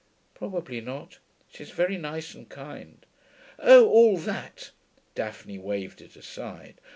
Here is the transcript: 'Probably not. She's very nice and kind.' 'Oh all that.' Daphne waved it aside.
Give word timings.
'Probably 0.33 0.81
not. 0.81 1.19
She's 1.47 1.69
very 1.69 1.95
nice 1.95 2.33
and 2.33 2.49
kind.' 2.49 3.05
'Oh 3.59 3.87
all 3.87 4.17
that.' 4.17 4.71
Daphne 5.13 5.59
waved 5.59 6.01
it 6.01 6.15
aside. 6.15 6.81